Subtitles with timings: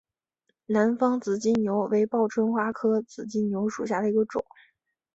[0.65, 4.43] 南方紫金牛为报春花科紫金牛属下的一个种。